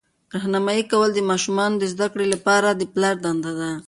راهنمایي 0.35 0.83
کول 0.91 1.09
د 1.13 1.19
ماشومانو 1.31 1.79
د 1.79 1.83
زده 1.93 2.07
کړې 2.13 2.25
لپاره 2.33 2.67
د 2.73 2.81
پلار 2.93 3.15
دنده 3.25 3.51
ده. 3.59 3.71